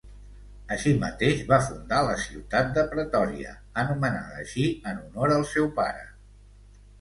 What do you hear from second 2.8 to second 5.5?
Pretòria anomenada així en honor al